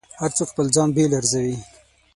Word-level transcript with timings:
هر 0.19 0.31
څوک 0.37 0.49
ځان 0.75 0.89
بېل 0.95 1.11
ارزوي. 1.19 1.55